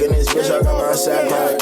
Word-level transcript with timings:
in 0.00 0.12
this 0.12 0.28
bitch, 0.28 0.50
I 0.50 0.62
got 0.62 0.78
my 0.78 0.94
sack 0.94 1.30
right. 1.30 1.58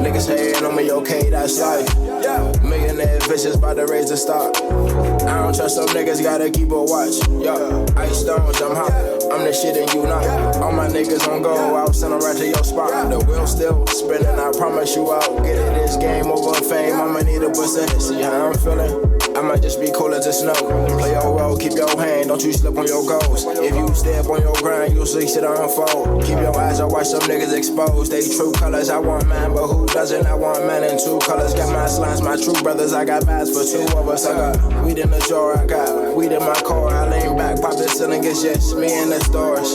Niggas 0.00 0.28
hating 0.28 0.64
on 0.64 0.76
me, 0.76 0.90
okay, 0.90 1.28
that's 1.30 1.60
life. 1.60 2.62
Millionaire 2.62 3.18
vicious 3.20 3.56
by 3.56 3.74
the 3.74 4.16
stock. 4.16 4.56
I 4.56 5.42
don't 5.42 5.54
trust 5.54 5.76
some 5.76 5.86
niggas, 5.88 6.22
gotta 6.22 6.50
keep 6.50 6.70
a 6.70 6.82
watch. 6.82 7.18
Yo, 7.28 7.84
ice 7.96 8.20
stones, 8.20 8.60
I'm 8.60 8.76
hot. 8.76 8.92
I'm 9.32 9.44
the 9.44 9.52
shit 9.52 9.76
and 9.76 9.92
you 9.92 10.04
not. 10.04 10.56
All 10.56 10.72
my 10.72 10.88
niggas 10.88 11.26
on 11.28 11.42
go, 11.42 11.54
I'll 11.74 11.92
send 11.92 12.12
them 12.12 12.20
right 12.20 12.36
to 12.36 12.46
your 12.46 12.64
spot. 12.64 13.10
The 13.10 13.18
wheel 13.24 13.46
still 13.46 13.86
spinning, 13.86 14.38
I 14.38 14.52
promise 14.52 14.94
you 14.94 15.10
I'll 15.10 15.42
get 15.42 15.56
it. 15.56 15.74
This 15.74 15.96
game 15.96 16.26
over 16.26 16.54
fame, 16.64 16.94
I'ma 16.94 17.20
need 17.20 17.42
a 17.42 17.48
percentage. 17.48 18.00
See 18.00 18.22
how 18.22 18.48
I'm 18.48 18.54
feeling? 18.54 19.11
I 19.42 19.44
might 19.44 19.60
just 19.60 19.80
be 19.80 19.90
cool 19.92 20.14
as 20.14 20.22
snow. 20.38 20.54
Play 20.54 21.10
your 21.10 21.36
role, 21.36 21.58
keep 21.58 21.72
your 21.72 21.90
hand, 21.98 22.28
don't 22.28 22.40
you 22.44 22.52
slip 22.52 22.78
on 22.78 22.86
your 22.86 23.04
goals. 23.04 23.44
If 23.44 23.74
you 23.74 23.92
step 23.92 24.26
on 24.26 24.40
your 24.40 24.54
grind, 24.62 24.94
you'll 24.94 25.04
see 25.04 25.26
shit 25.26 25.42
unfold. 25.42 26.22
Keep 26.22 26.38
your 26.38 26.56
eyes, 26.56 26.78
I 26.78 26.84
watch 26.84 27.08
some 27.08 27.22
niggas 27.22 27.52
exposed. 27.52 28.12
They 28.12 28.22
true 28.22 28.52
colors, 28.52 28.88
I 28.88 28.98
want 28.98 29.26
man, 29.26 29.52
but 29.52 29.66
who 29.66 29.84
doesn't? 29.86 30.26
I 30.26 30.34
want 30.34 30.64
man 30.64 30.84
in 30.84 30.96
two 30.96 31.18
colors. 31.26 31.54
Got 31.54 31.72
my 31.72 31.86
slimes, 31.86 32.22
my 32.22 32.36
true 32.36 32.62
brothers, 32.62 32.92
I 32.92 33.04
got 33.04 33.24
vibes 33.24 33.50
for 33.50 33.66
two 33.66 33.98
of 33.98 34.08
us. 34.08 34.26
I 34.26 34.32
got 34.32 34.84
weed 34.84 34.98
in 34.98 35.10
the 35.10 35.18
jar, 35.28 35.58
I 35.58 35.66
got 35.66 36.14
weed 36.14 36.30
in 36.30 36.38
my 36.38 36.54
car. 36.62 36.90
I 36.90 37.10
lean 37.10 37.36
back, 37.36 37.60
pop 37.60 37.72
the 37.72 37.88
ceiling, 37.88 38.22
it's 38.22 38.42
just 38.42 38.76
me 38.76 38.96
in 38.96 39.10
the 39.10 39.18
stars. 39.24 39.74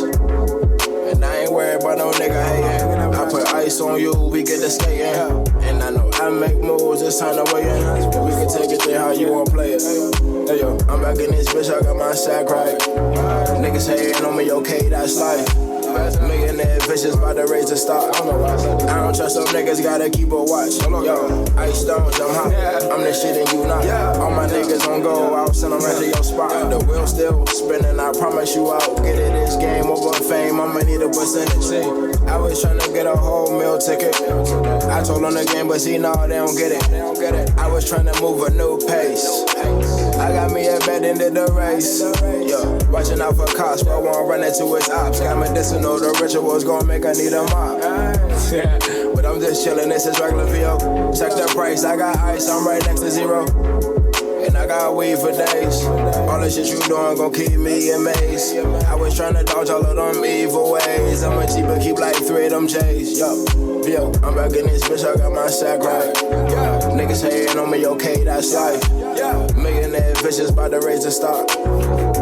And 1.11 1.25
I 1.25 1.39
ain't 1.39 1.51
worried 1.51 1.81
about 1.81 1.97
no 1.97 2.11
nigga 2.11 2.41
hating. 2.41 3.13
I 3.13 3.29
put 3.29 3.53
ice 3.53 3.81
on 3.81 3.99
you, 3.99 4.13
we 4.13 4.43
get 4.43 4.61
the 4.61 4.69
skating. 4.69 5.43
And 5.63 5.83
I 5.83 5.89
know 5.89 6.06
I 6.27 6.29
make 6.29 6.57
moves, 6.57 7.01
it's 7.01 7.19
time 7.19 7.37
to 7.37 7.53
weigh 7.53 7.61
in. 7.61 8.25
We 8.25 8.31
can 8.31 8.49
take 8.49 8.69
it 8.69 8.83
there 8.85 8.99
how 8.99 9.11
you 9.11 9.31
want 9.31 9.45
to 9.45 9.53
play 9.53 9.71
it. 9.71 9.81
Hey 10.49 10.59
yo, 10.59 10.77
I'm 10.89 11.01
back 11.01 11.19
in 11.19 11.31
this 11.31 11.47
bitch, 11.47 11.73
I 11.73 11.81
got 11.81 11.95
my 11.95 12.13
sack 12.13 12.49
right. 12.49 12.77
Niggas 13.61 13.87
hating 13.87 14.25
on 14.25 14.35
me, 14.35 14.51
okay, 14.51 14.89
that's 14.89 15.17
life. 15.17 15.66
Millionaire 16.21 16.79
vicious 16.87 17.15
by 17.15 17.33
the 17.33 17.45
razor 17.47 17.75
stock. 17.75 18.15
I 18.15 18.23
don't 18.23 19.15
trust 19.15 19.35
some 19.35 19.45
niggas, 19.47 19.83
gotta 19.83 20.09
keep 20.09 20.31
a 20.31 20.43
watch. 20.43 20.77
Yo, 20.81 21.45
ice 21.57 21.81
stones, 21.81 22.19
I'm 22.19 22.33
hot. 22.33 22.53
I'm 22.91 23.01
the 23.01 23.13
shit 23.13 23.37
and 23.37 23.49
you 23.51 23.67
not. 23.67 23.85
All 24.17 24.31
my 24.31 24.47
niggas 24.47 24.87
on 24.87 25.01
go, 25.01 25.33
I'll 25.35 25.53
send 25.53 25.73
them 25.73 25.81
right 25.81 25.97
to 25.97 26.05
your 26.05 26.23
spot. 26.23 26.69
The 26.69 26.79
wheel 26.85 27.07
still 27.07 27.45
spinning, 27.47 27.99
I 27.99 28.11
promise 28.13 28.55
you 28.55 28.67
I'll 28.67 28.95
get 29.03 29.15
it. 29.15 29.33
This 29.33 29.55
game 29.57 29.85
over 29.85 30.13
fame, 30.23 30.59
I'ma 30.59 30.79
need 30.79 31.01
a 31.01 31.09
percentage. 31.09 31.71
I 32.27 32.37
was 32.37 32.61
trying 32.61 32.79
to 32.79 32.91
get 32.93 33.05
a 33.05 33.15
whole 33.15 33.57
meal 33.57 33.77
ticket. 33.77 34.15
I 34.87 35.03
told 35.03 35.23
them 35.23 35.33
the 35.33 35.45
game, 35.51 35.67
but 35.67 35.79
see, 35.81 35.97
no, 35.97 36.13
they 36.27 36.35
don't 36.35 36.55
get 36.55 36.71
it. 36.71 37.57
I 37.57 37.67
was 37.67 37.87
trying 37.87 38.05
to 38.05 38.21
move 38.21 38.41
a 38.43 38.49
new 38.51 38.77
pace. 38.87 39.43
I 40.17 40.31
got 40.31 40.51
me 40.51 40.67
a 40.67 40.79
bet 40.79 41.03
into 41.03 41.29
the 41.29 41.47
race. 41.53 42.01
Yo, 42.47 42.76
watching 42.89 43.21
out 43.21 43.35
for 43.35 43.45
cops, 43.45 43.83
but 43.83 44.01
won't 44.01 44.29
run 44.29 44.43
into 44.43 44.73
his 44.75 44.89
ops. 44.89 45.19
Got 45.19 45.39
medicinal, 45.39 45.99
the 45.99 46.17
ritual's 46.21 46.63
gonna 46.63 46.85
make 46.85 47.05
I 47.05 47.13
need 47.13 47.33
a 47.33 47.43
mop. 47.43 47.79
but 49.15 49.25
I'm 49.25 49.39
just 49.39 49.65
chillin', 49.65 49.89
this 49.89 50.05
is 50.05 50.19
regular 50.19 50.45
VO. 50.45 51.11
Check 51.13 51.31
the 51.31 51.51
price, 51.53 51.83
I 51.83 51.97
got 51.97 52.17
ice, 52.17 52.49
I'm 52.49 52.65
right 52.65 52.83
next 52.85 53.01
to 53.01 53.11
zero. 53.11 53.45
And 54.45 54.55
I 54.55 54.65
got 54.65 54.95
weed 54.95 55.17
for 55.17 55.31
days. 55.31 55.83
All 55.85 56.39
the 56.39 56.49
shit 56.49 56.67
you 56.67 56.79
doing 56.87 57.17
gon' 57.17 57.33
keep 57.33 57.59
me 57.59 57.91
amazed. 57.91 58.55
I 58.85 58.95
was 58.95 59.19
tryna 59.19 59.45
dodge 59.45 59.69
all 59.69 59.85
of 59.85 59.95
them 59.95 60.23
evil 60.23 60.71
ways. 60.71 61.23
I'm 61.23 61.37
a 61.37 61.47
cheaper, 61.47 61.79
keep 61.79 61.97
like 61.97 62.15
three 62.15 62.45
of 62.45 62.51
them 62.51 62.67
J's. 62.67 63.19
Yo, 63.19 63.45
yo, 63.83 64.11
I'm 64.23 64.35
back 64.35 64.53
in 64.53 64.67
this 64.67 64.83
bitch, 64.87 65.03
I 65.03 65.17
got 65.17 65.33
my 65.33 65.47
sack 65.47 65.81
right. 65.81 66.13
Niggas 66.95 67.29
hating 67.29 67.59
on 67.59 67.69
me, 67.69 67.85
okay, 67.85 68.23
that's 68.23 68.53
life. 68.53 68.81
Millionaire 69.57 70.15
vicious 70.15 70.51
by 70.51 70.69
the 70.69 70.79
razor 70.79 71.11
stock. 71.11 71.47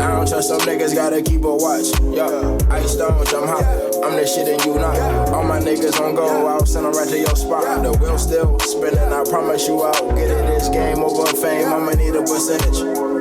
I 0.06 0.12
don't 0.12 0.28
trust 0.28 0.50
some 0.50 0.60
niggas, 0.60 0.94
gotta 0.94 1.20
keep 1.20 1.44
a 1.44 1.56
watch. 1.56 1.90
Yo, 2.14 2.56
ice 2.70 2.94
stones, 2.94 3.34
I'm 3.34 3.48
hot. 3.48 3.66
I'm 4.04 4.16
the 4.16 4.28
shit 4.28 4.48
and 4.48 4.64
you 4.64 4.76
not. 4.76 4.96
All 5.30 5.44
my 5.44 5.60
niggas 5.60 6.00
on 6.00 6.14
go, 6.14 6.46
I'll 6.46 6.64
send 6.64 6.86
them 6.86 6.94
right 6.94 7.10
to 7.10 7.18
your 7.18 7.36
spot. 7.36 7.82
The 7.82 7.92
wheel 7.98 8.20
still 8.20 8.60
spinning, 8.60 9.00
I 9.00 9.24
promise 9.24 9.68
you 9.68 9.82
I'll 9.82 10.16
get 10.16 10.30
it. 10.30 10.46
This 10.46 10.70
game 10.70 11.00
over 11.00 11.26
fame, 11.36 11.74
I'ma 11.74 11.94
need 11.94 12.14
a 12.14 12.22
percentage. 12.22 13.15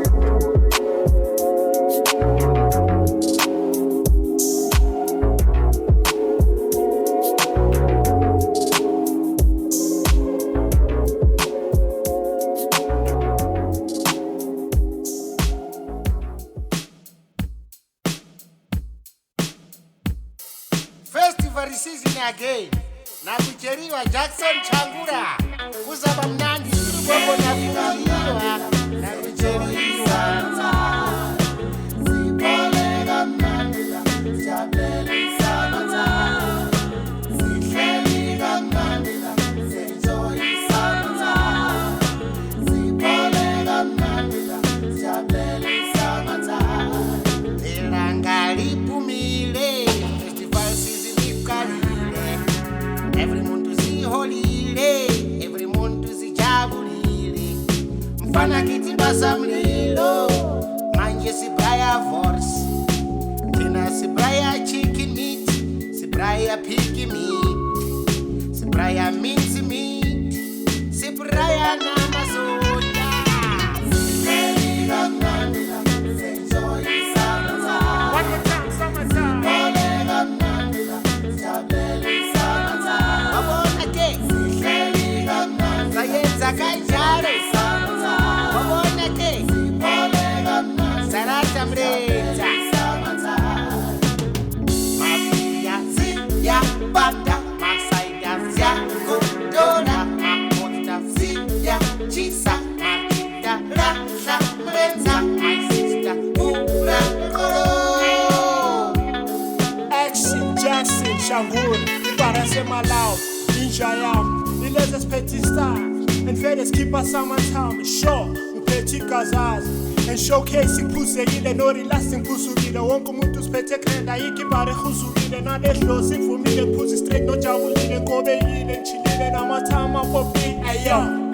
Ninja 113.75 113.95
Yam 114.03 114.45
Ileze 114.65 115.01
Speti 115.01 115.41
Star. 115.45 115.77
And 115.77 116.39
Fedes 116.39 116.71
keep 116.71 116.95
us 116.95 117.12
on 117.15 117.29
my 117.29 117.37
time. 117.53 117.85
Sure 117.85 118.27
Upeti 118.55 119.01
Kazazi 119.01 120.09
And 120.09 120.19
showcasing 120.19 120.91
phuzekile 120.93 121.55
no 121.57 121.73
relasting 121.73 122.23
phuzukile 122.25 122.79
wonke 122.79 123.11
umuntu 123.11 123.41
usiphethe 123.41 123.79
kreda 123.79 124.19
ikibare 124.19 124.73
huzukile 124.73 125.41
nalehlo 125.41 126.03
sivumile 126.03 126.76
phuzi 126.76 126.97
straight 126.99 127.25
nojabulile 127.25 128.00
ngobeyile 128.00 128.81
nchilile 128.81 129.31
namathama 129.32 130.05
popi 130.05 130.41
ayo 130.69 131.25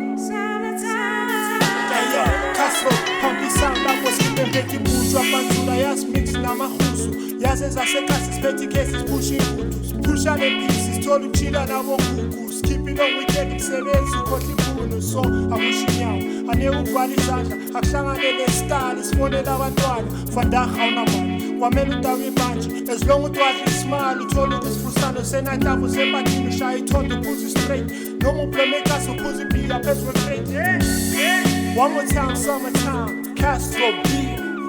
Ayo, 1.93 2.25
Castro, 2.57 2.91
hambisana 3.23 4.03
kwesibe 4.03 4.45
mphethe 4.45 4.77
ibutshwa 4.77 5.23
bantula 5.33 5.77
yasimix 5.77 6.33
namahuzu 6.33 7.17
yaze 7.41 7.69
zasekhasi 7.69 8.33
siphethe 8.33 8.65
ikhesi 8.65 8.93
siphusha 8.93 9.35
imfudu 9.35 9.85
siphusha 9.89 10.37
lebhisi 10.37 10.90
sithola 11.11 11.27
ukuchila 11.27 11.67
nabogugu 11.67 12.53
sikhiphe 12.53 13.03
weekend 13.03 13.55
msebenzi 13.55 14.17
ukhohla 14.23 14.51
imfuno 14.51 15.03
so 15.03 15.21
akushinyawo 15.55 16.51
ane 16.53 16.71
ugwala 16.71 17.12
izandla 17.17 17.57
akuhlangane 17.75 18.33
nesitali 18.33 19.05
sibonela 19.05 19.55
abantwana 19.55 20.09
vandag 20.35 20.69
awunamali 20.81 21.53
kwamele 21.59 21.97
utawe 21.97 22.27
ibanje 22.27 22.93
as 22.93 23.07
long 23.07 23.25
utwadla 23.25 23.65
isimali 23.67 24.21
uthole 24.25 24.55
ukuzifusano 24.57 25.25
senantabu 25.25 25.89
zempatini 25.89 26.49
ushaya 26.49 26.79
ithondo 26.79 27.17
uphuze 27.17 27.51
straight 27.51 27.93
noma 28.23 28.43
upremekasi 28.43 29.11
uphuze 29.11 29.43
ibhiya 29.43 29.81
phezu 29.81 30.05
kwekrate 30.07 30.53
yeah, 30.53 30.81
yeah. 31.19 31.77
One 31.79 31.93
more 31.95 32.07
time, 32.07 32.35
summertime, 32.37 33.35
Castro 33.37 33.93
B, 34.03 34.09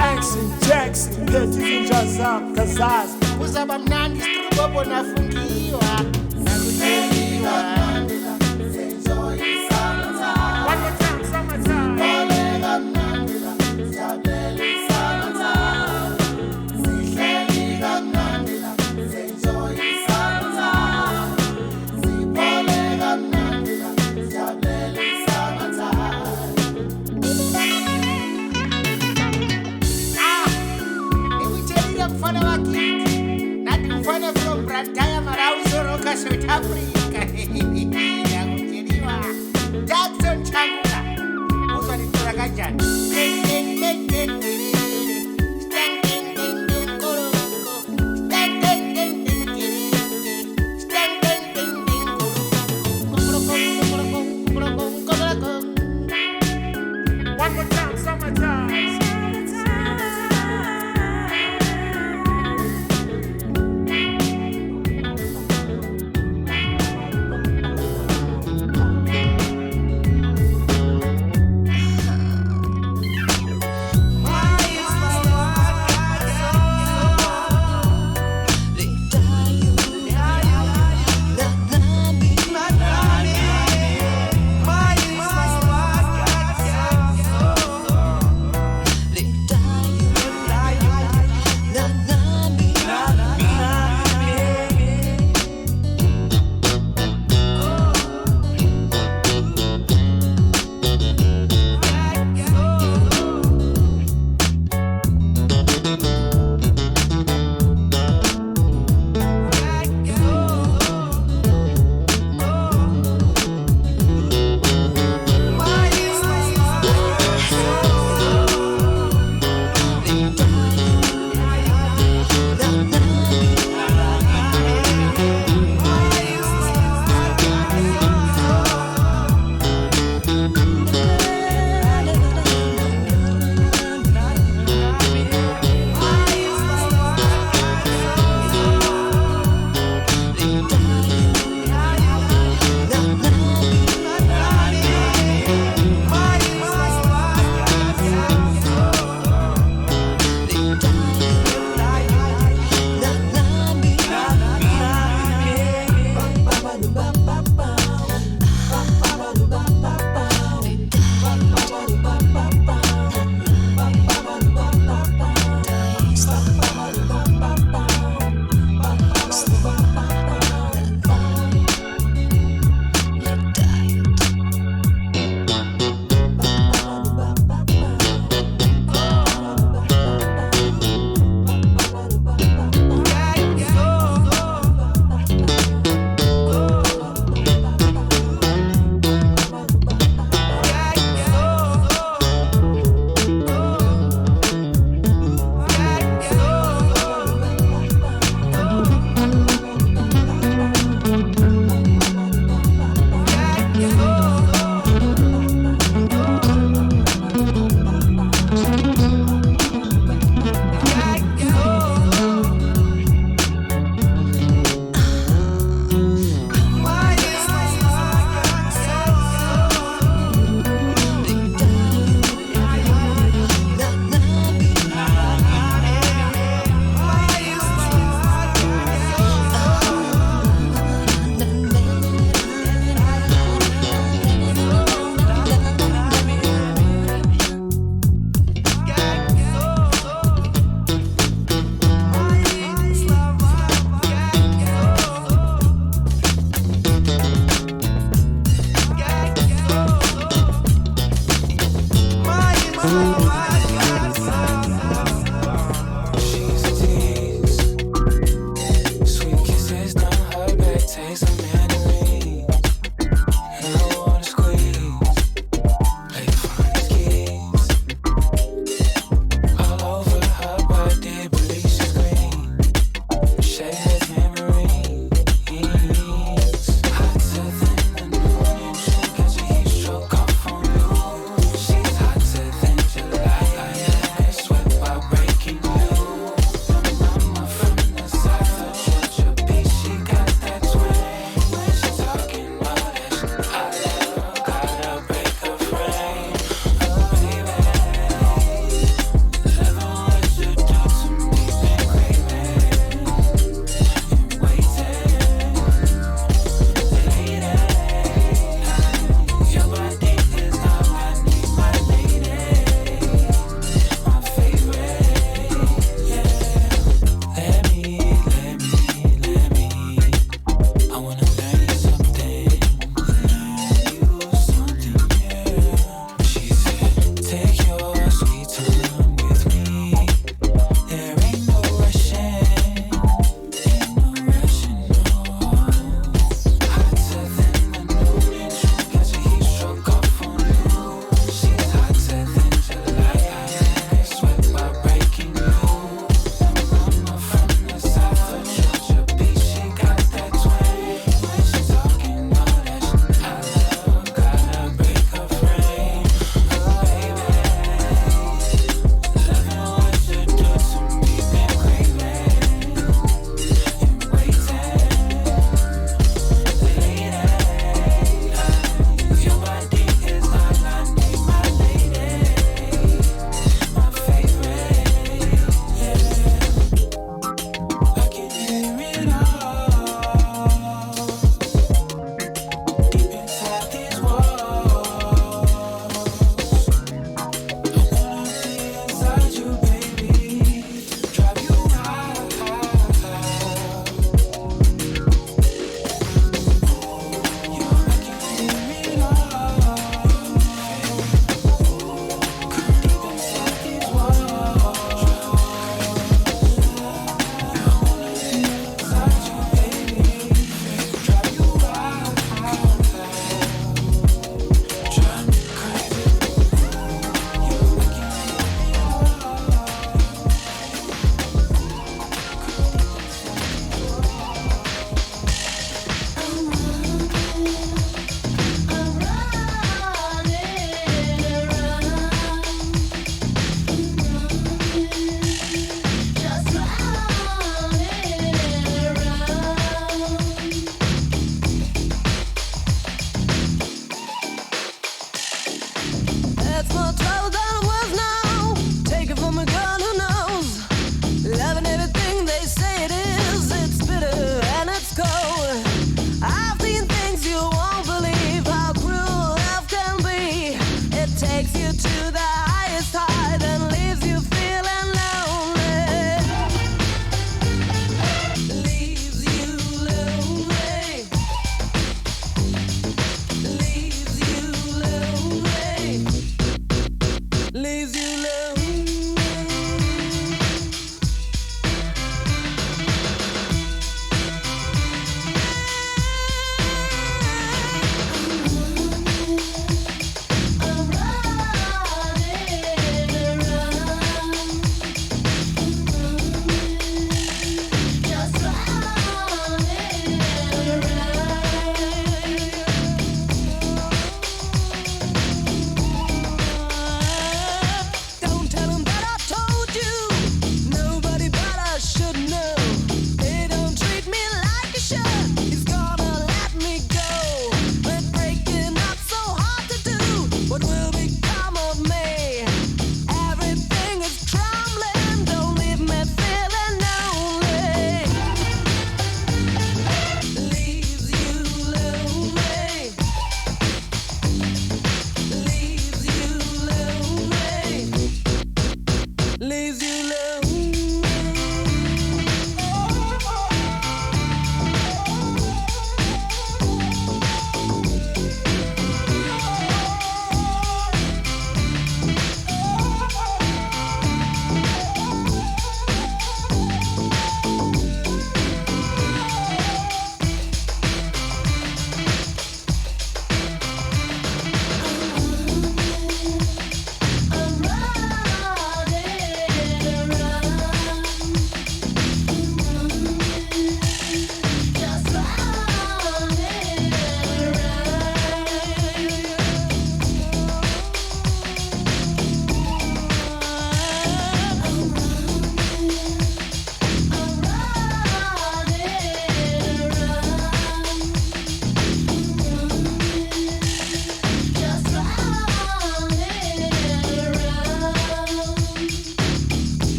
Action 0.00 0.50
Jackson, 0.68 1.26
Petty 1.26 1.58
Ninja 1.62 2.06
Zam, 2.06 2.54
Kazazi. 2.54 3.16
kuzaba 3.38 3.78
mnandi 3.78 4.20
One 6.88 7.77
south 36.18 36.44
africa. 36.48 37.18
Jackson 39.88 40.44
changula 40.44 40.98
uzvanitora 41.78 42.32
kanjani 42.32 42.82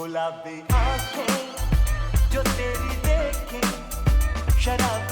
गुलाबी 0.00 0.60
आँखें 0.74 2.30
जो 2.32 2.42
तेरी 2.42 2.94
देखे 3.06 3.60
शराबी 4.64 5.09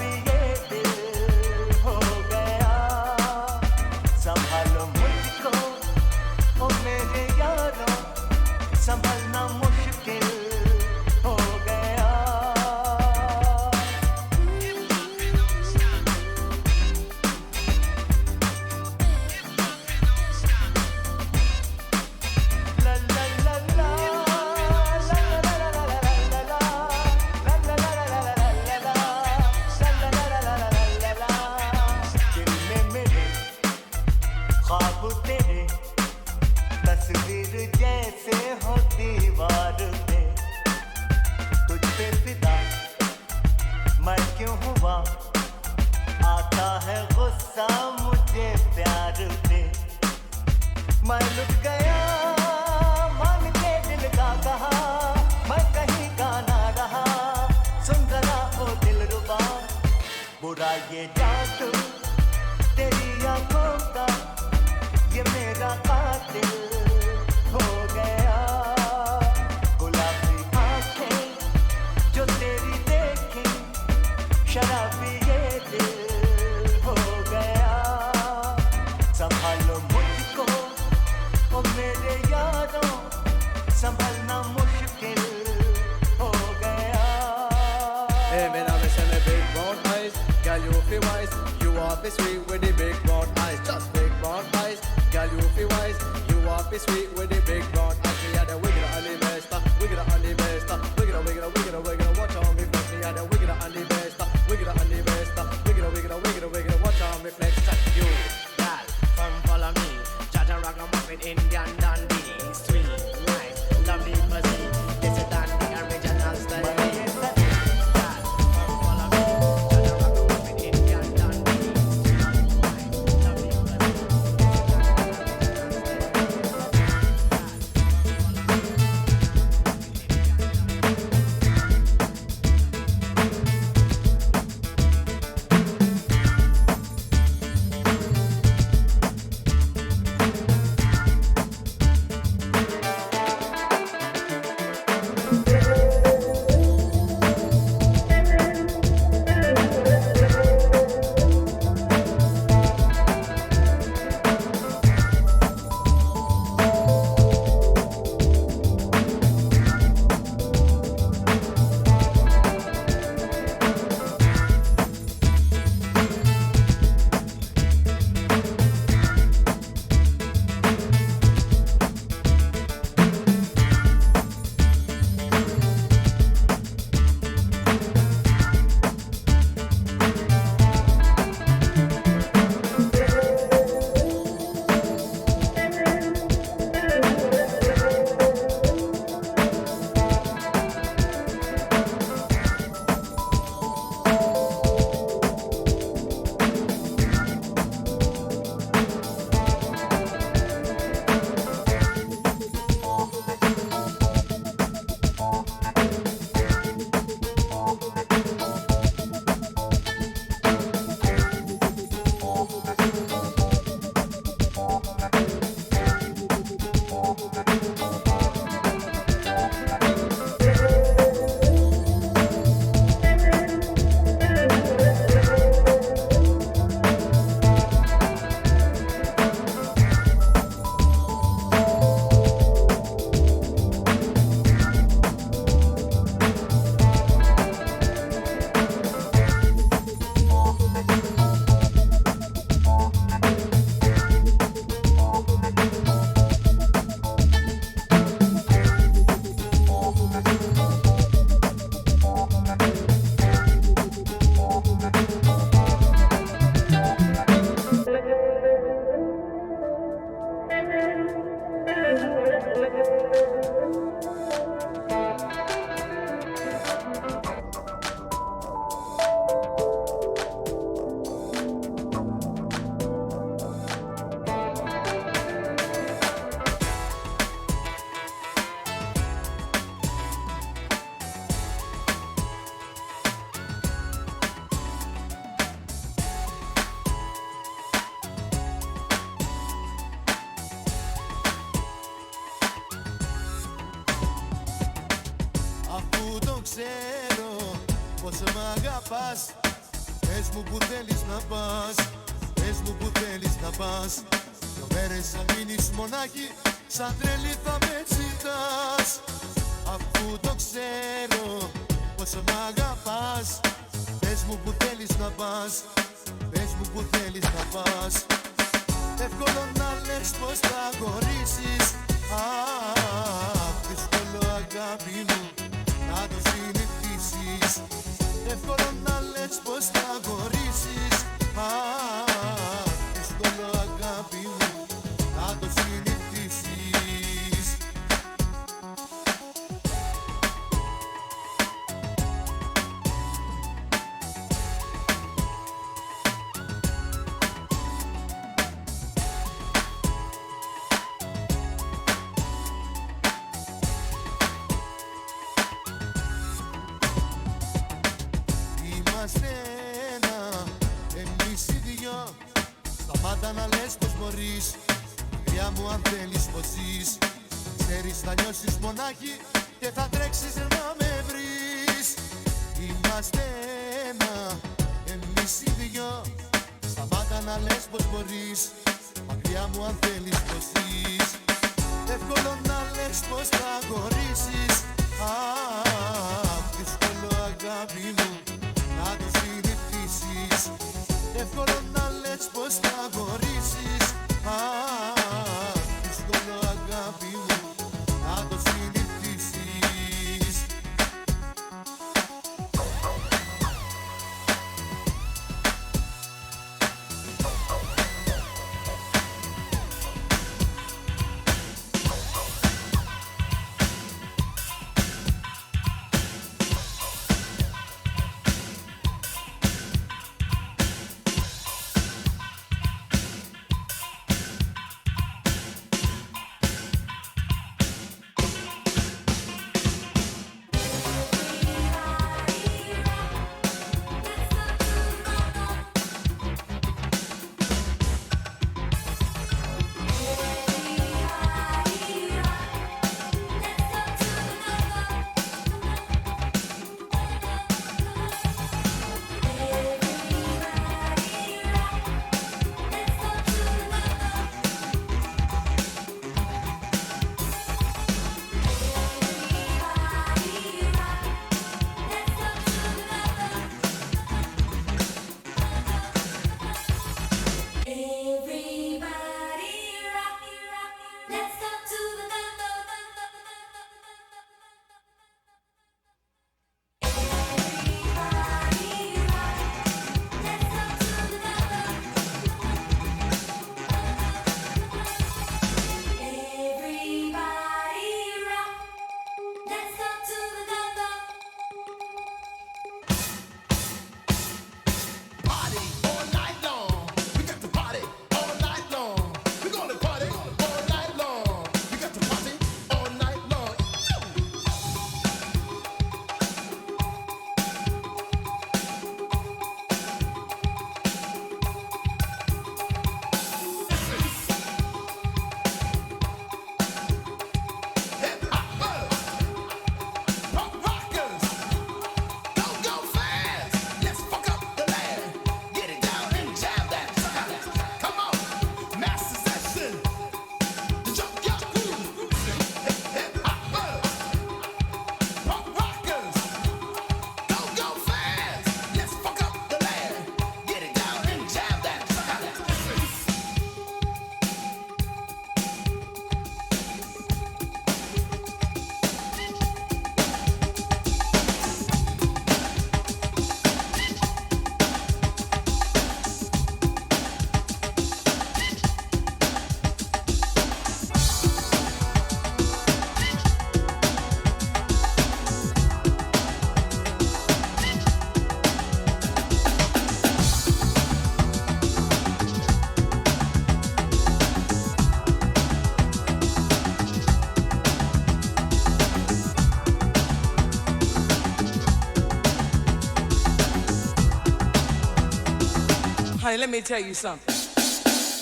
Honey, 586.29 586.41
let 586.41 586.51
me 586.51 586.61
tell 586.61 586.79
you 586.79 586.93
something. 586.93 587.35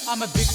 I'm 0.08 0.22
a 0.22 0.28
big 0.28 0.46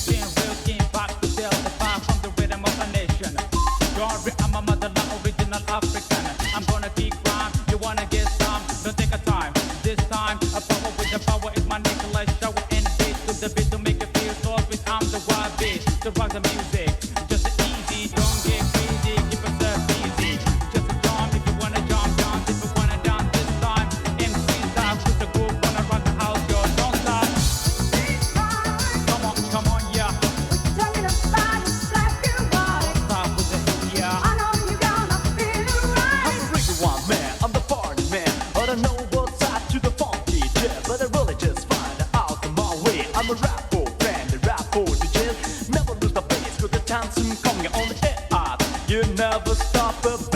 never 49.92 50.18
stop 50.18 50.31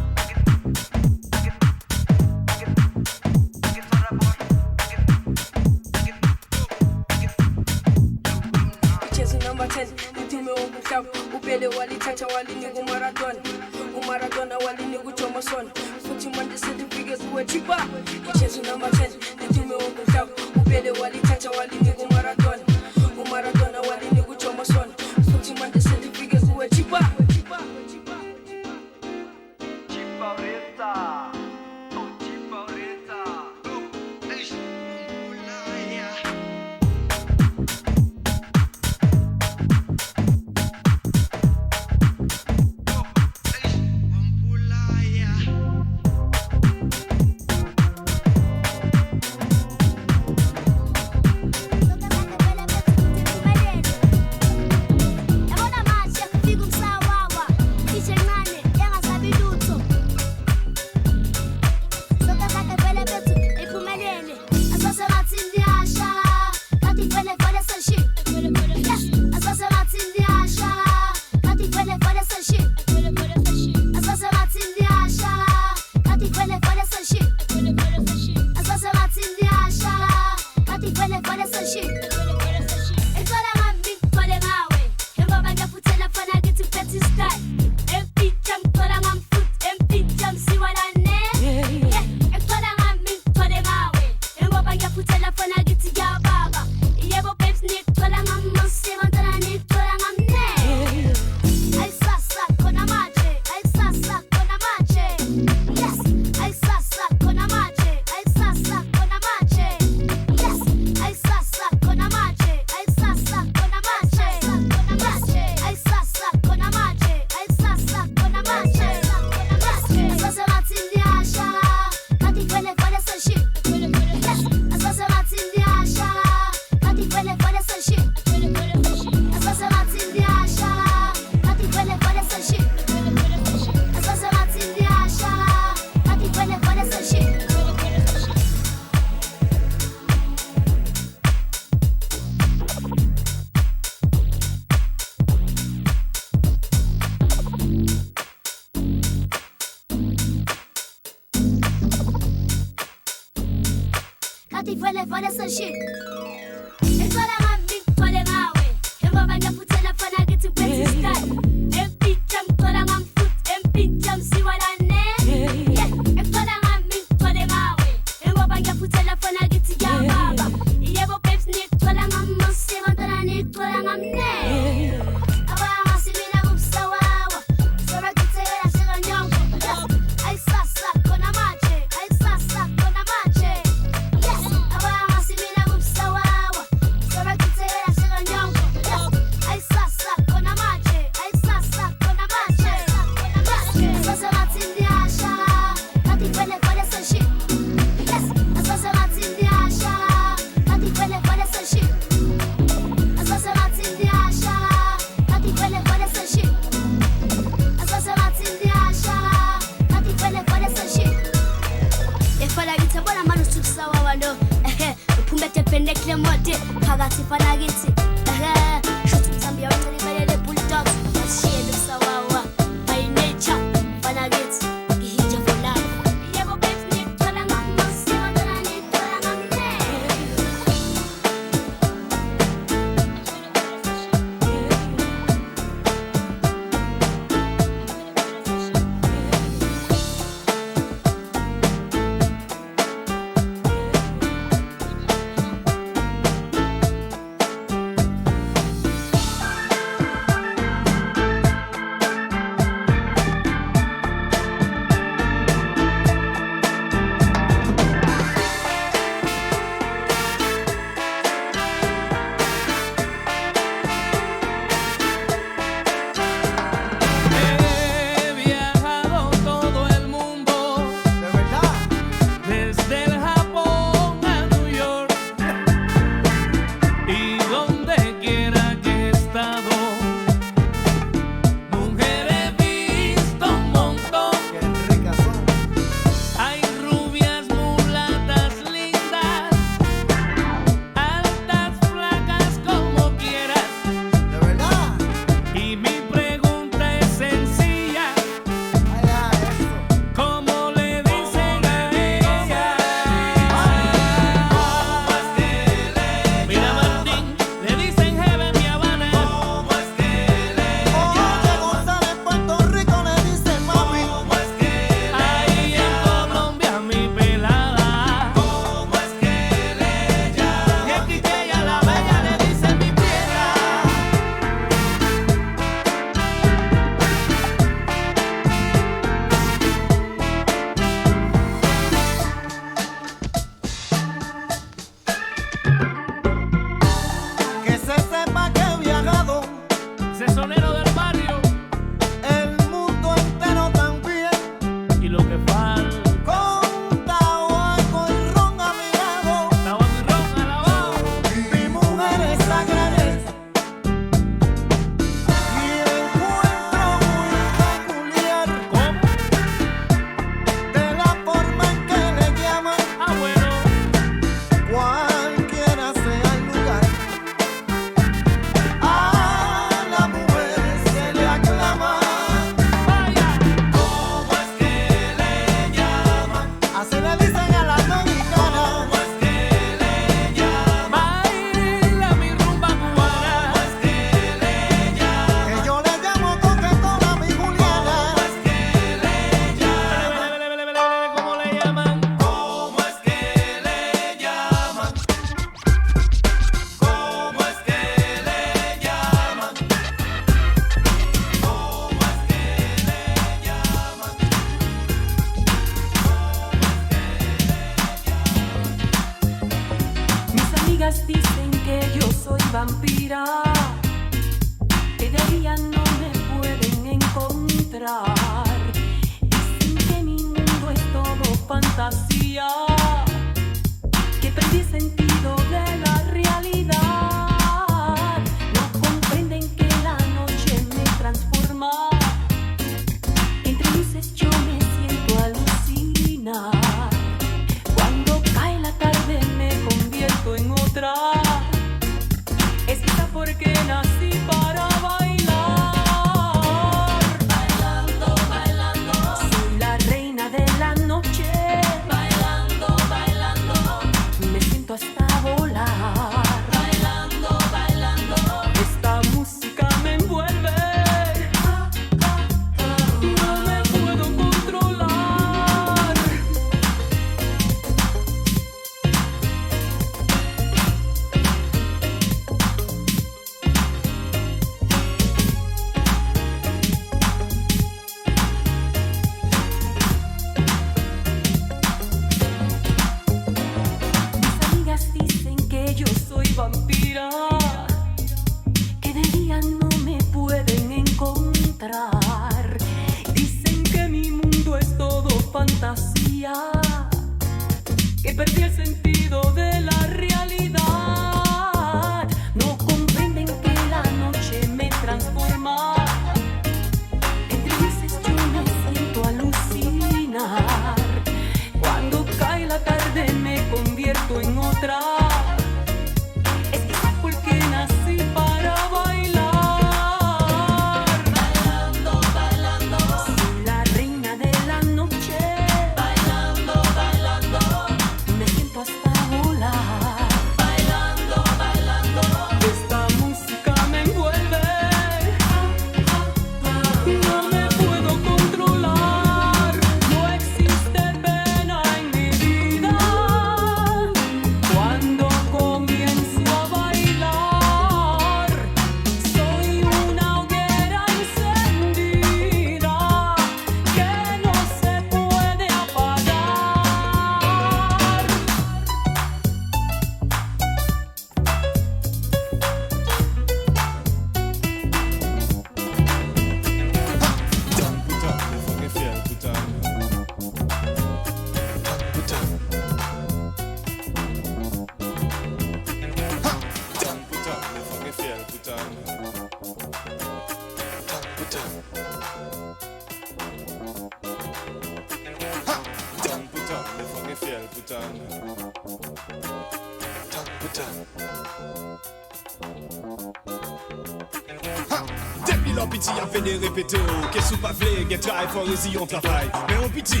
for 598.28 598.48
easy 598.48 598.76
on 598.80 598.86
travaille 598.86 599.30
Mais 599.48 599.56
on 599.64 599.68
pitié, 599.68 600.00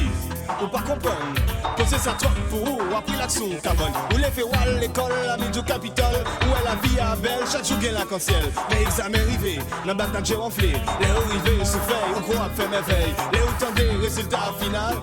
ou 0.62 0.66
pas 0.68 0.80
comprendre. 0.80 1.34
Poser 1.76 1.98
sa 1.98 2.12
trop 2.12 2.30
pour 2.50 2.62
ou 2.62 2.96
appris 2.96 3.16
l'action 3.16 3.48
cabane 3.62 3.92
Ou 4.12 4.16
les 4.18 4.24
fait 4.24 4.44
l'école, 4.80 5.12
la 5.26 5.36
du 5.36 5.62
capitole. 5.62 6.24
Ou 6.42 6.54
elle 6.58 6.64
la 6.64 6.74
vie 6.76 7.00
à 7.00 7.16
belle, 7.16 7.44
chaque 7.50 7.64
jour 7.64 7.78
la 7.92 8.04
canciel 8.04 8.44
Mais 8.70 8.82
examen 8.82 9.18
arrivé, 9.18 9.58
n'a 9.84 9.94
pas 9.94 10.06
j'ai 10.22 10.36
enflé. 10.36 10.72
Les 11.00 11.06
hauts 11.06 11.28
rivés 11.30 11.64
souffert, 11.64 12.08
ou 12.16 12.20
quoi 12.20 12.50
fait 12.54 12.68
merveille. 12.68 13.14
Les 13.32 13.40
hauts 13.40 13.58
temps 13.58 13.72
des 13.74 13.90
résultats 14.06 14.52
final 14.60 14.94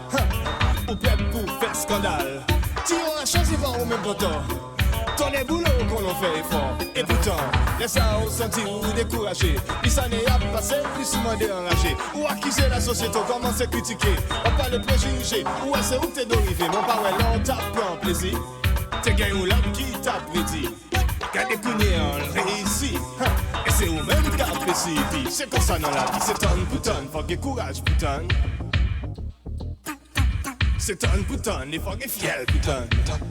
Ou 0.89 0.95
prêt 0.95 1.17
pour 1.31 1.59
faire 1.59 1.75
scandale. 1.75 2.41
Tirons 2.85 3.15
la 3.19 3.25
chance 3.25 3.51
et 3.51 3.57
va 3.57 3.69
au 3.69 3.85
même 3.85 4.01
bâton 4.03 4.70
connaît 5.21 5.43
boulot 5.43 5.65
qu'on 5.89 6.09
en 6.09 6.15
fait 6.15 6.39
effort. 6.39 6.77
Et 6.95 7.03
pourtant, 7.03 7.37
les 7.79 7.87
ça 7.87 8.17
ont 8.17 8.29
senti 8.29 8.61
ou 8.61 8.91
découragé. 8.93 9.55
Puis 9.81 9.91
ça 9.91 10.07
n'est 10.07 10.17
pas 10.17 10.39
passé, 10.53 10.75
puis 10.95 11.05
souvent 11.05 11.35
dérangé. 11.35 11.95
Ou 12.15 12.25
accuser 12.27 12.67
la 12.69 12.81
société, 12.81 13.17
ou 13.17 13.31
commencer 13.31 13.63
à 13.63 13.67
critiquer. 13.67 14.15
On 14.45 14.51
parle 14.57 14.71
de 14.71 14.77
préjugés, 14.79 15.43
ou 15.65 15.75
est-ce 15.75 15.95
où 15.95 16.07
t'es 16.07 16.25
dérivé. 16.25 16.65
Mon 16.67 16.83
pas 16.83 16.99
là 17.17 17.25
on 17.35 17.39
tape 17.39 17.57
en 17.91 17.97
plaisir. 17.97 18.37
T'es 19.03 19.13
gagné 19.13 19.33
ou 19.33 19.45
l'homme 19.45 19.71
qui 19.73 19.85
t'a 20.01 20.13
prédit. 20.31 20.69
Qu'a 21.33 21.45
découné 21.45 21.95
en 21.97 22.33
réussi. 22.33 22.97
Hein. 23.21 23.25
Et 23.65 23.71
c'est 23.71 23.87
où 23.87 23.95
même 24.03 24.29
qu'a 24.37 24.45
précipité. 24.45 25.29
C'est 25.29 25.49
comme 25.49 25.61
ça 25.61 25.77
dans 25.77 25.91
la 25.91 26.05
vie, 26.05 26.19
c'est 26.21 26.37
ton 26.37 26.65
putain. 26.69 27.03
Faut 27.11 27.23
que 27.23 27.35
courage, 27.35 27.81
putain. 27.83 28.23
C'est 30.77 30.97
ton 30.97 31.23
putain, 31.29 31.61
il 31.71 31.79
faut 31.79 31.91
que 31.91 32.07
fiel, 32.09 32.45
putain. 32.47 32.87
putain, 32.89 33.15
putain. 33.17 33.30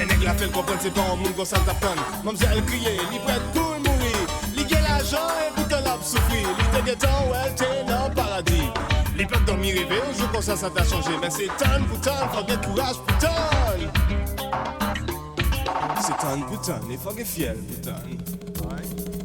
Mais 0.00 0.06
nèg 0.06 0.22
la 0.22 0.32
fait 0.32 0.50
comprendre, 0.50 0.78
c'est 0.80 0.94
pas 0.94 1.02
un 1.02 1.16
monde 1.16 1.36
comme 1.36 1.44
ça 1.44 1.58
t'apprendre. 1.58 2.02
Même 2.24 2.34
si 2.34 2.44
elle 2.44 2.64
criait, 2.64 2.96
elle 2.96 3.20
prête 3.20 3.42
tout 3.52 3.60
le 3.60 3.86
monde. 3.86 4.56
Ligue 4.56 4.78
l'argent 4.82 5.28
et 5.44 5.54
pour 5.54 5.68
que 5.68 5.74
l'homme 5.74 6.02
souffre. 6.02 6.32
L'idée 6.32 6.96
de 6.96 7.06
où 7.06 7.34
elle 7.44 7.86
dans 7.86 8.08
le 8.08 8.14
paradis. 8.14 8.70
L'idée 9.14 9.36
de 9.36 9.44
dormir 9.44 9.74
et 9.76 9.84
un 9.84 10.18
jour 10.18 10.32
comme 10.32 10.40
ça, 10.40 10.56
ça 10.56 10.70
t'a 10.70 10.84
changé. 10.84 11.10
Mais 11.20 11.28
c'est 11.28 11.48
tant 11.48 11.84
pour 11.86 12.00
tant, 12.00 12.28
faut 12.32 12.44
bien 12.44 12.56
courage 12.56 12.96
pour 13.06 13.18
tant. 13.18 13.28
C'est 16.00 16.16
tant 16.16 16.40
pour 16.40 16.90
il 16.90 16.96
faut 16.96 17.10
que 17.10 17.24
fiel 17.24 17.58
pour 17.58 17.92
tant. 17.92 19.19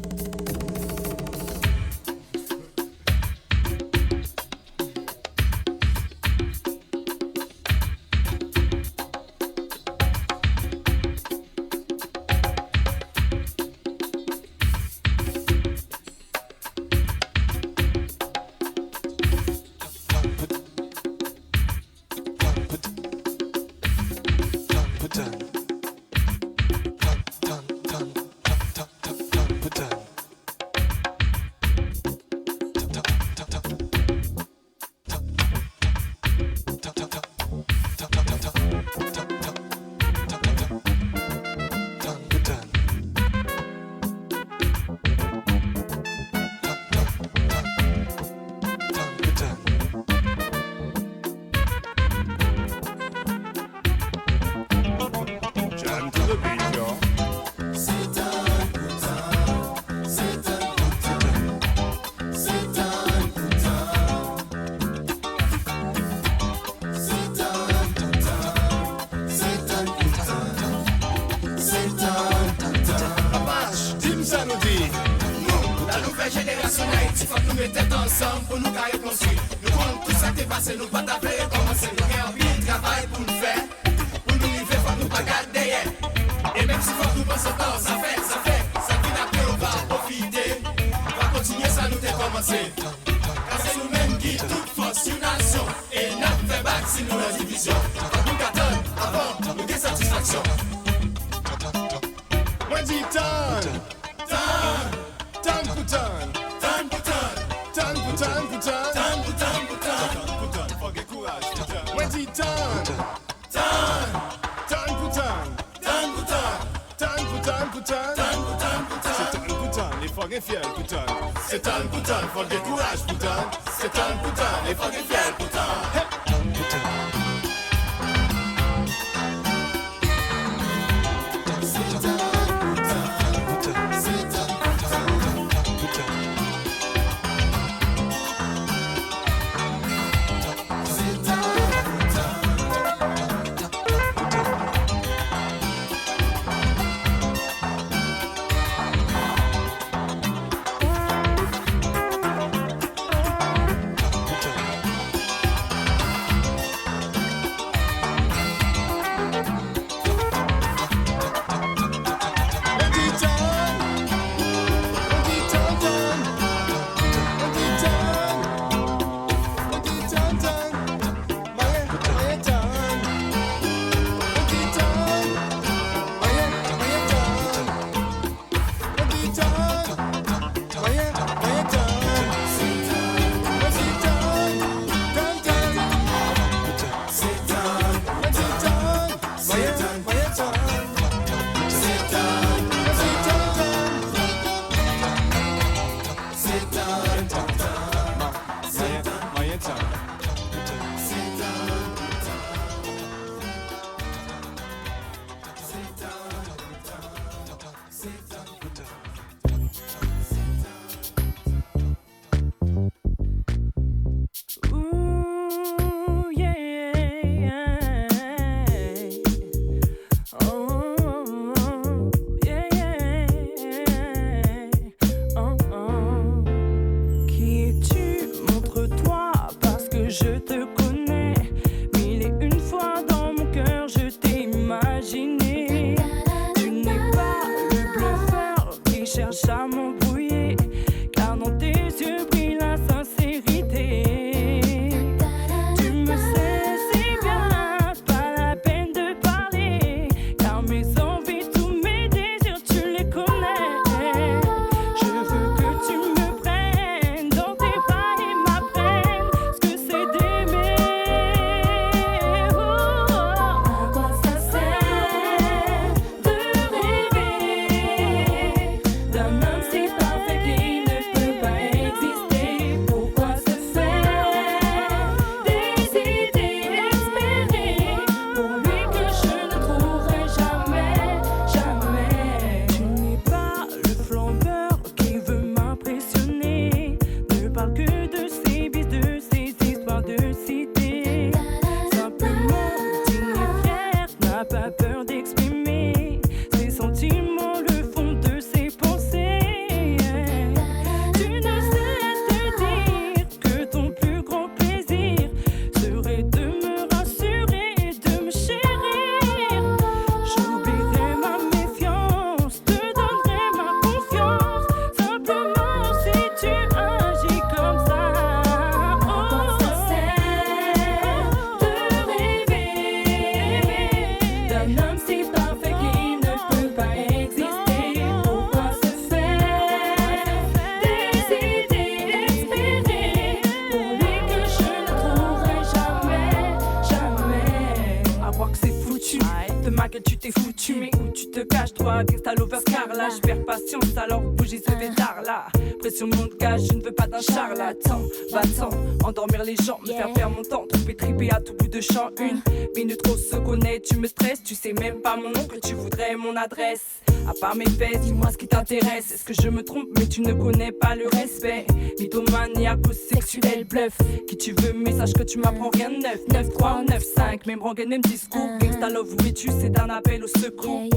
mon 355.16 355.30
oncle, 355.30 355.58
tu 355.62 355.74
voudrais 355.74 356.16
mon 356.16 356.36
adresse. 356.36 357.00
À 357.28 357.32
part 357.40 357.56
mes 357.56 357.68
fesses, 357.68 358.00
dis-moi 358.02 358.30
ce 358.30 358.36
qui 358.36 358.46
t'intéresse. 358.46 359.12
Est-ce 359.12 359.24
que 359.24 359.34
je 359.34 359.48
me 359.48 359.62
trompe, 359.62 359.88
mais 359.98 360.06
tu 360.06 360.20
ne 360.20 360.32
connais 360.32 360.72
pas 360.72 360.94
le 360.94 361.08
respect? 361.08 361.66
Mythomaniaco 361.98 362.92
sexuel, 362.92 363.64
bluff. 363.64 363.96
Qui 364.28 364.36
tu 364.36 364.52
veux, 364.52 364.72
mais 364.72 364.92
sache 364.92 365.12
que 365.12 365.24
tu 365.24 365.38
m'apprends 365.38 365.70
rien 365.70 365.90
de 365.90 365.96
neuf. 365.96 366.20
9, 366.30 366.50
3 366.50 366.84
9, 366.88 367.02
5, 367.02 367.46
même 367.46 367.62
rengaine, 367.62 367.88
même 367.88 368.02
discours. 368.02 368.40
Uh-huh. 368.40 368.58
Gangsta 368.58 368.90
love, 368.90 369.14
oui, 369.22 369.34
tu 369.34 369.50
c'est 369.60 369.78
un 369.78 369.90
appel 369.90 370.22
au 370.24 370.28
secours. 370.28 370.88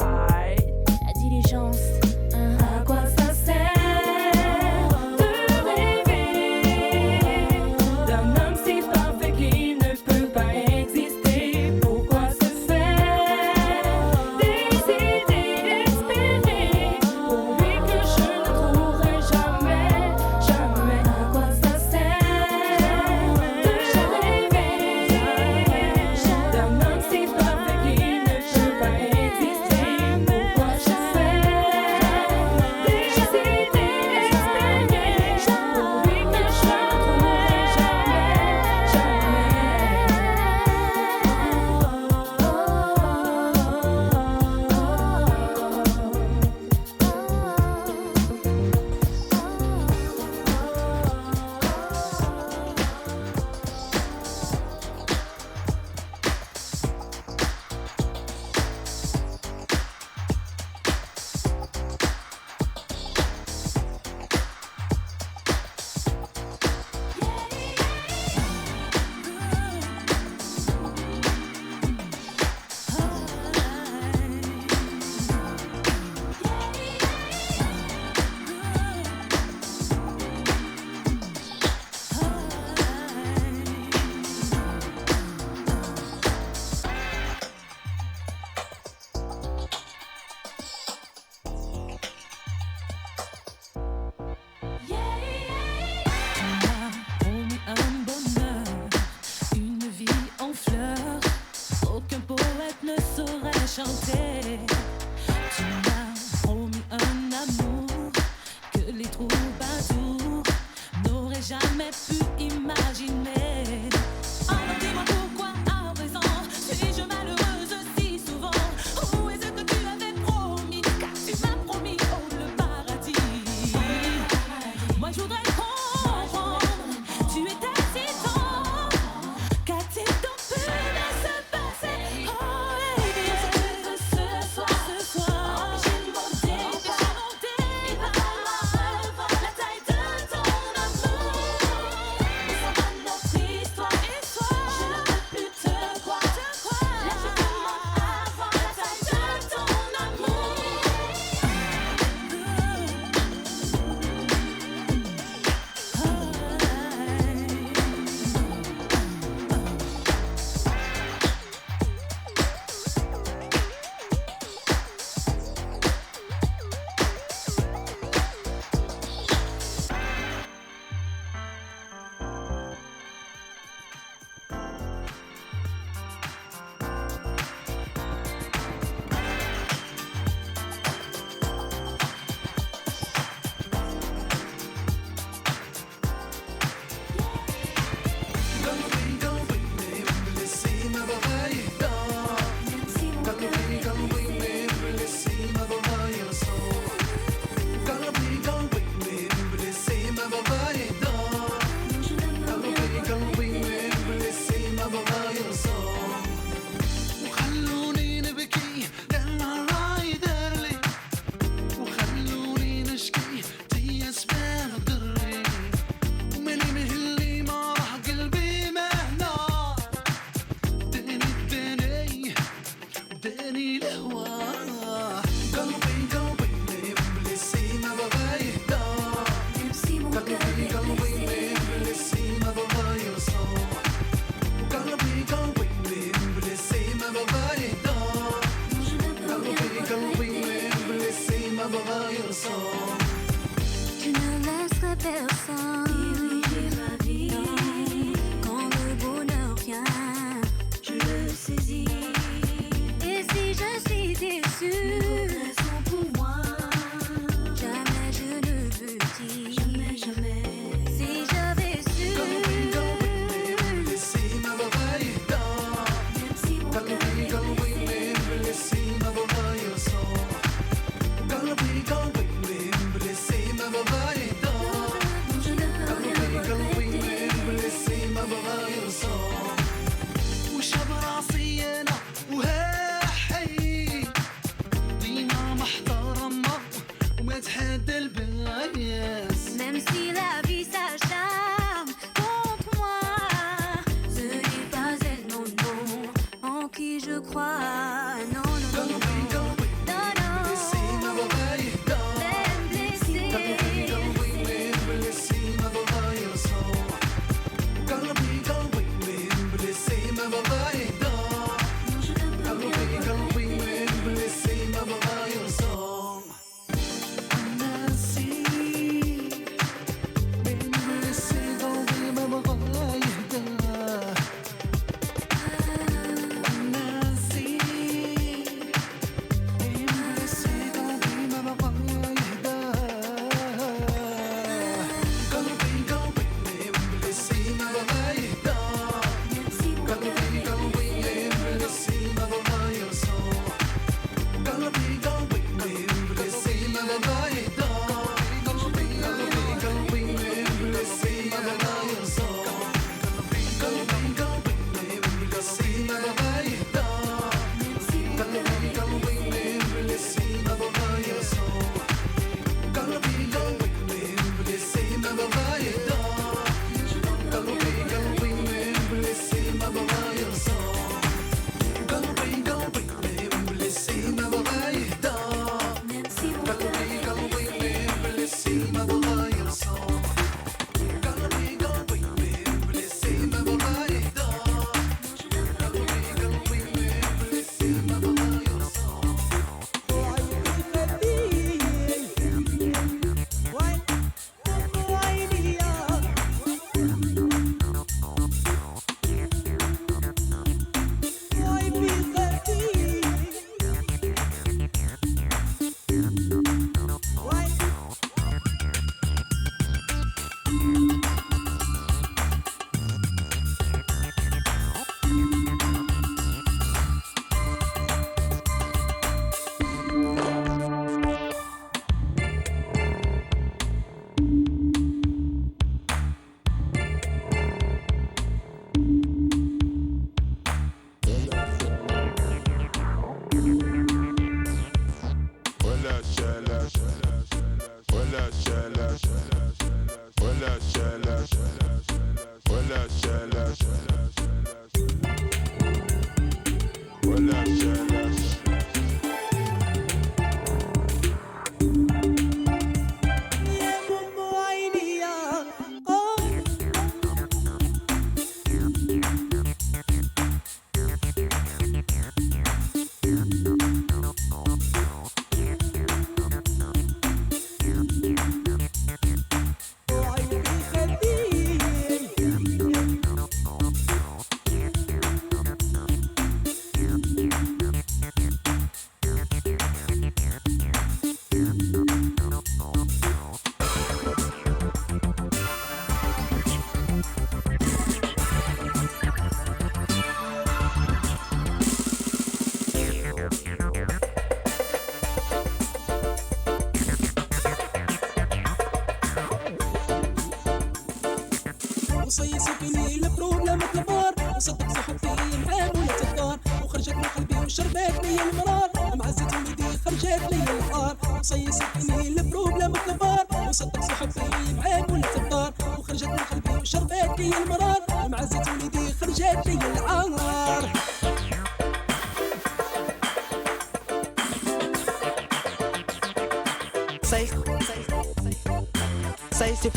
Aïe. 0.00 0.67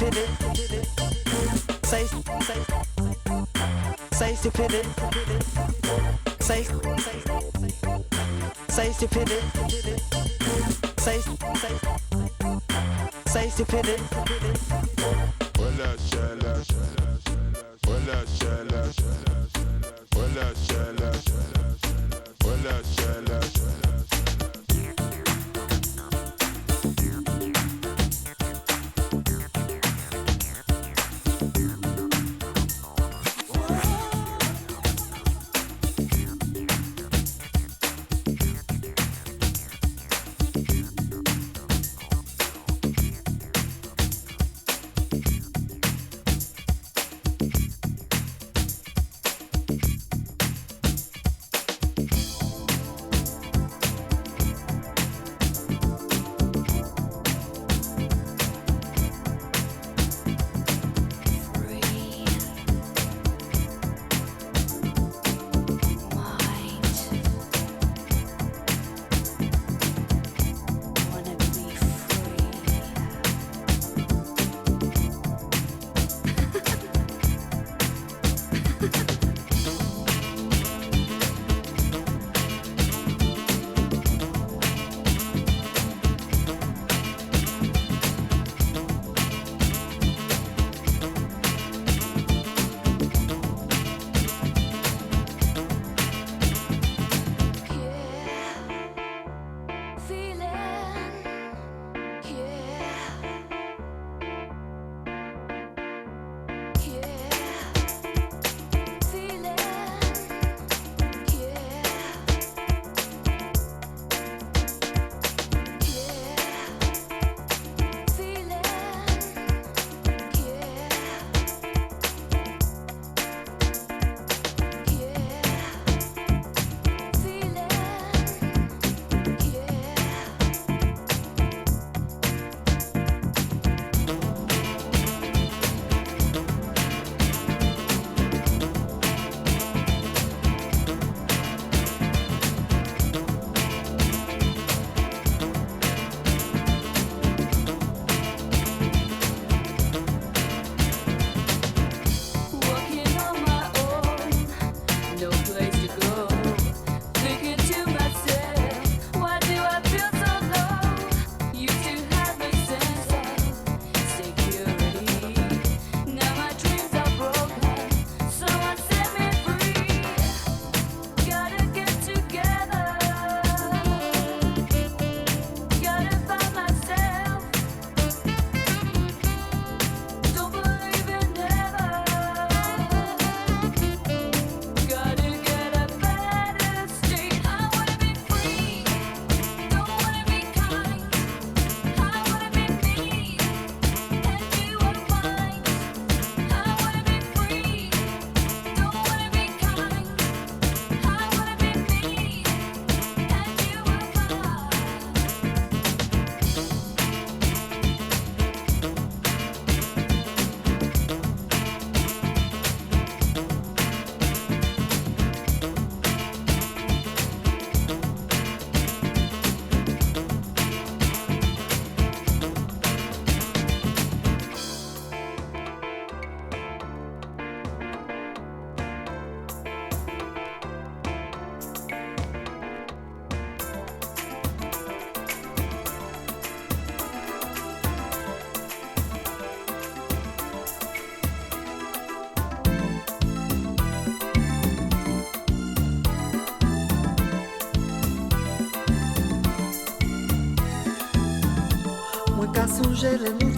pivot. 0.02 0.30
Say, 1.86 2.06
say, 2.06 2.60
say 4.14 4.36
to 4.42 4.50
pivot. 4.52 4.86
Say, 6.40 6.64
say 8.70 8.94
to 8.94 9.08
pivot. 9.08 9.44
Say, 10.98 11.20
say, 13.28 13.50
say 13.50 13.50
to 13.58 13.66
pivot. 13.66 14.02
Well, 15.60 15.82
I 15.84 15.98
shall. 16.10 16.31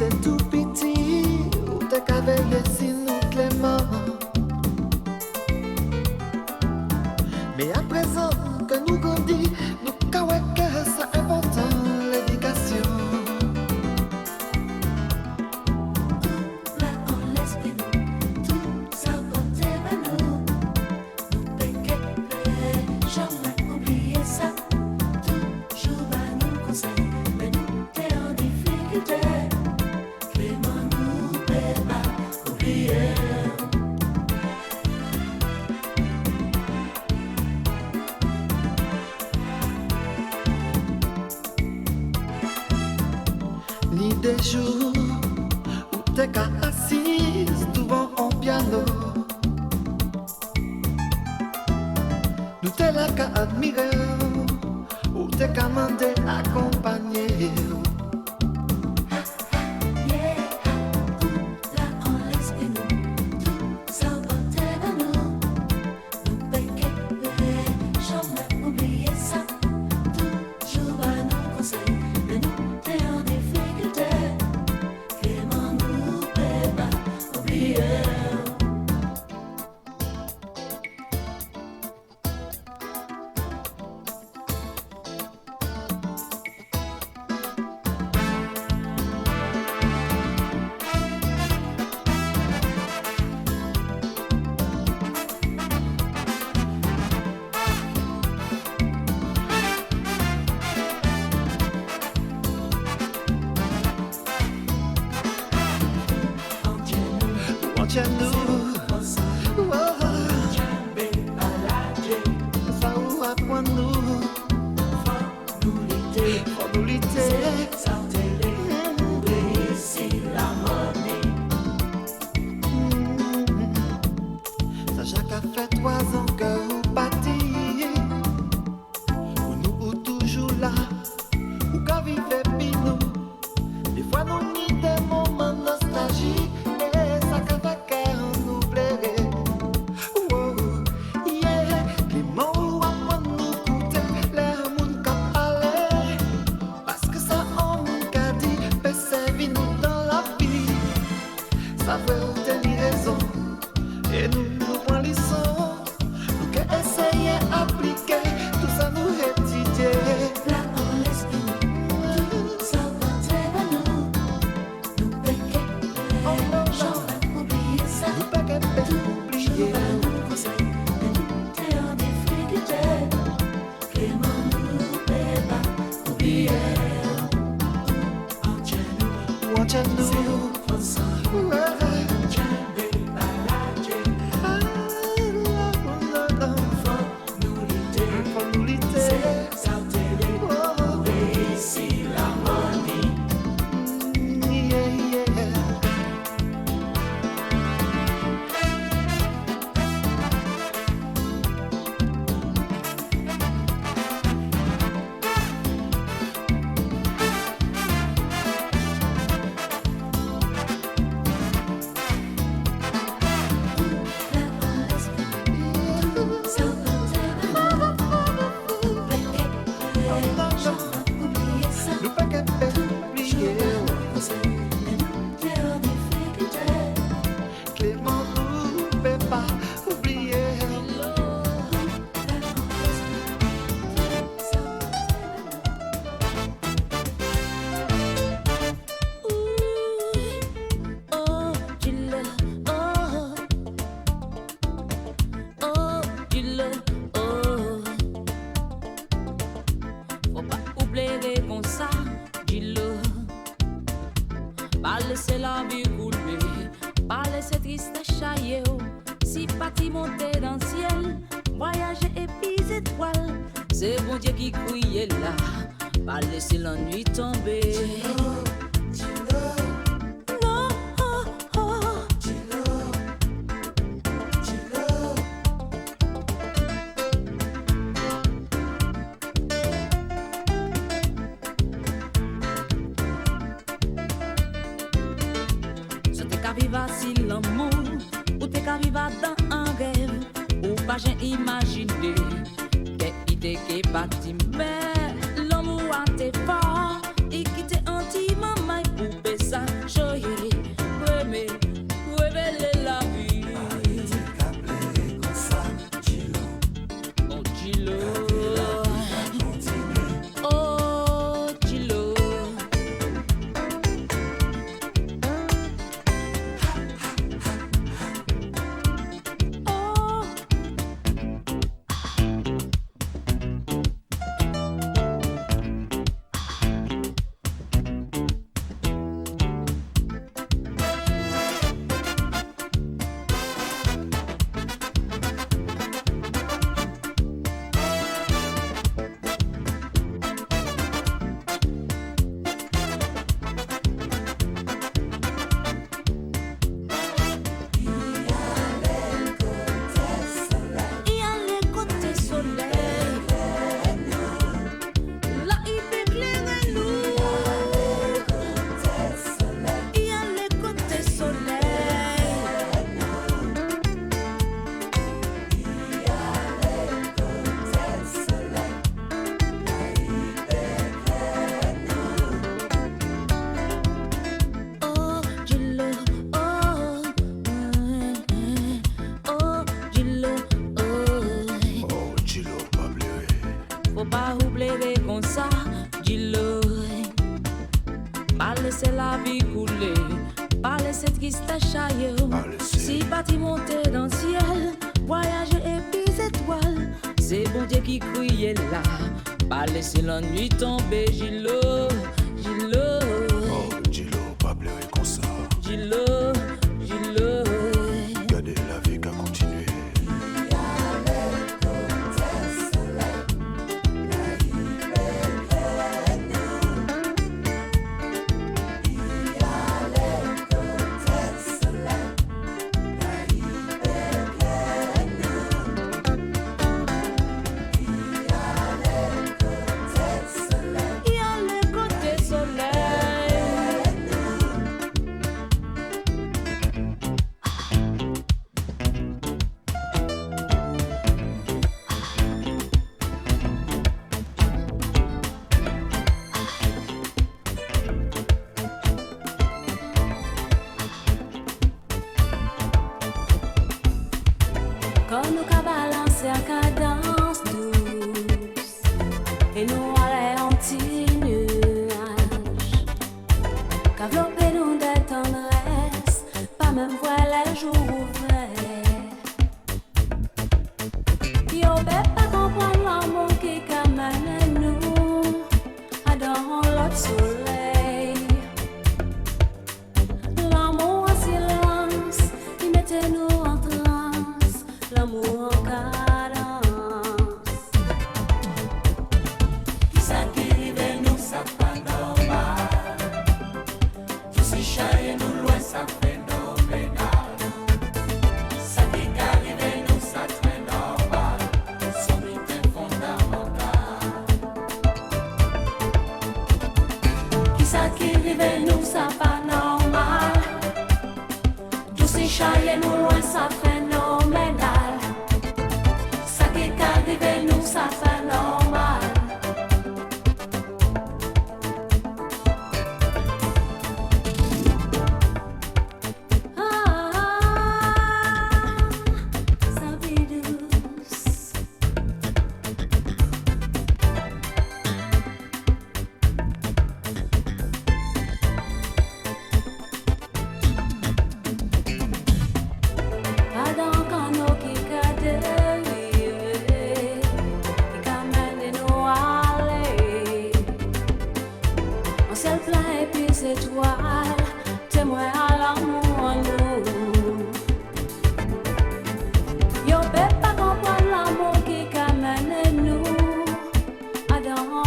de 0.09 0.42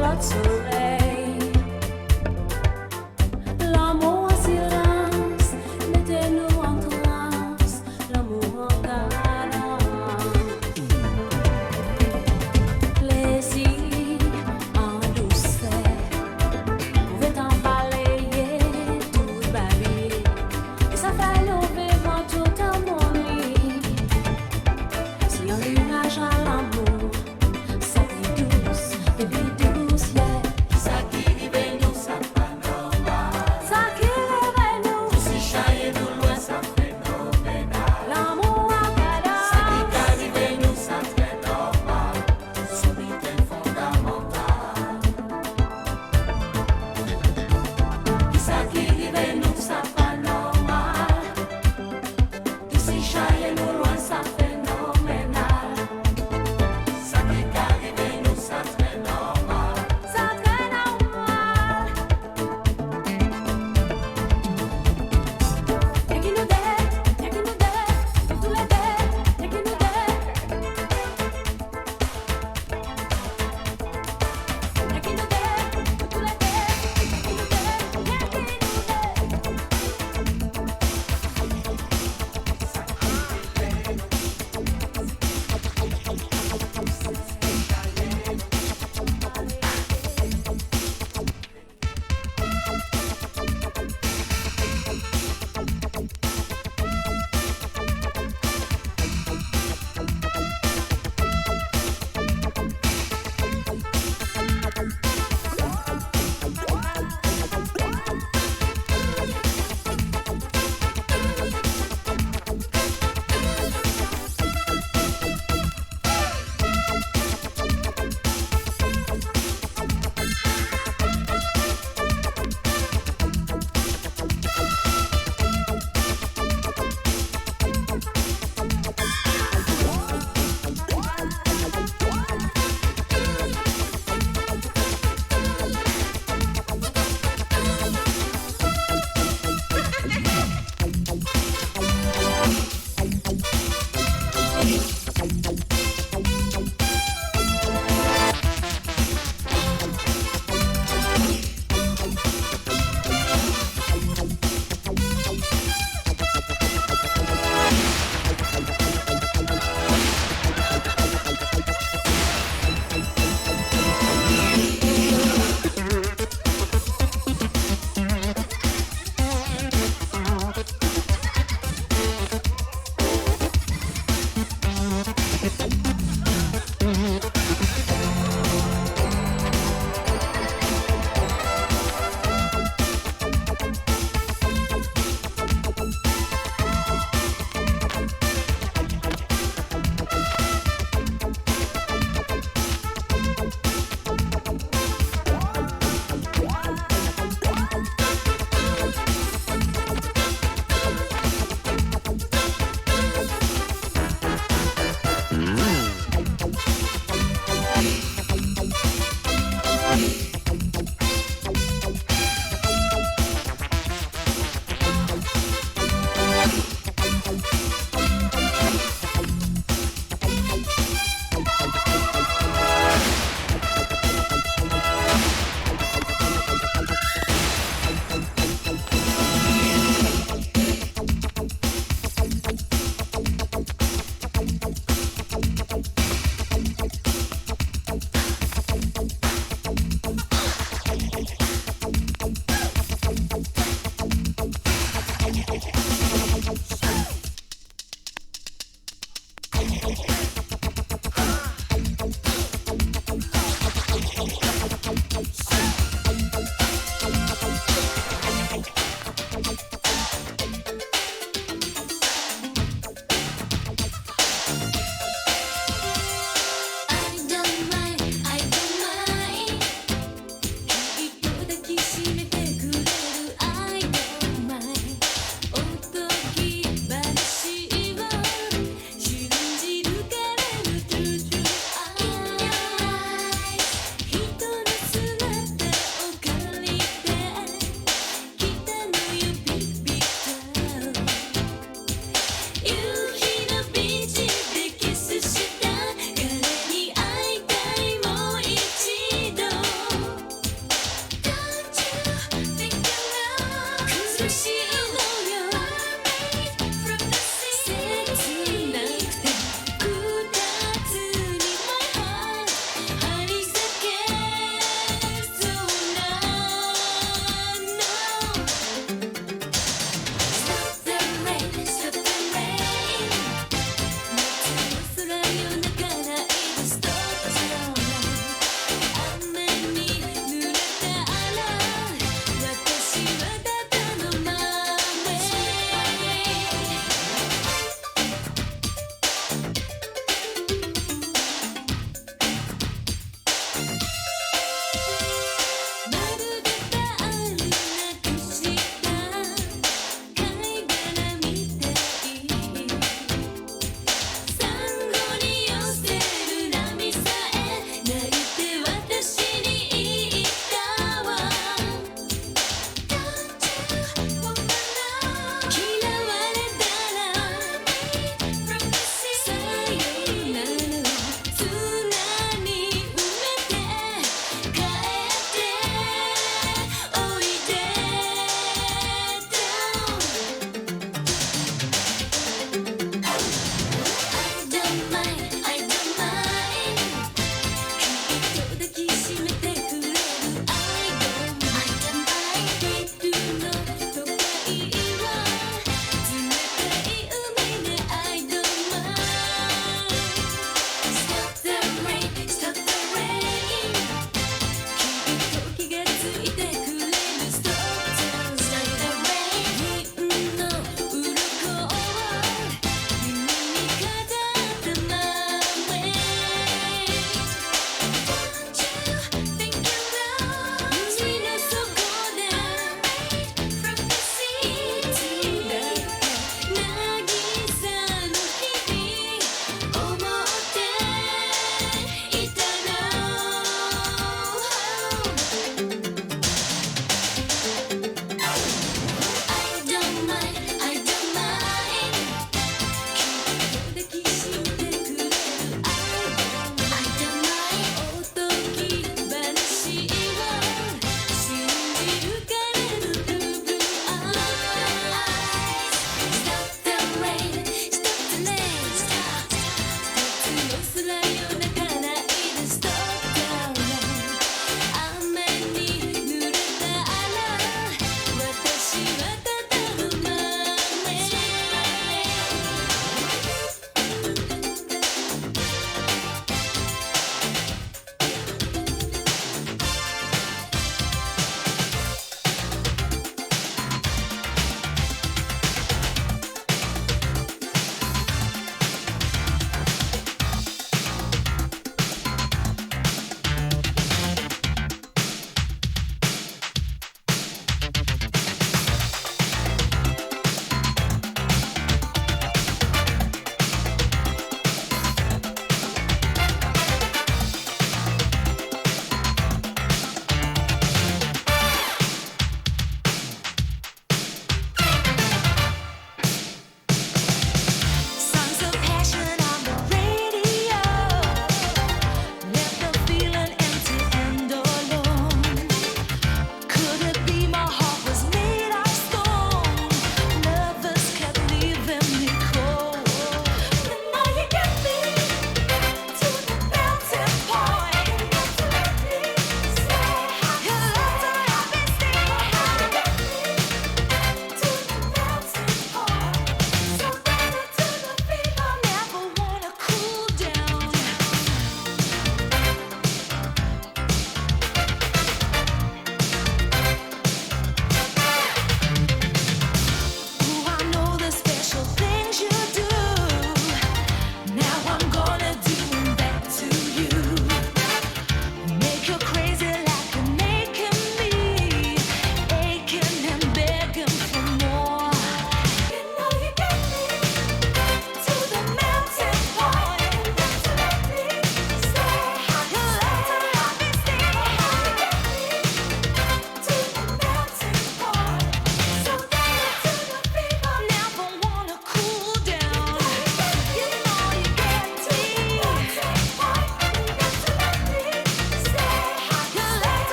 lots 0.00 0.30
of 0.32 0.46
love. 0.46 0.77